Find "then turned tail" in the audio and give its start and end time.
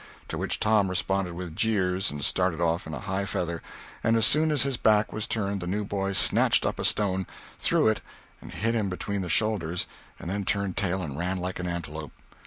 10.31-11.03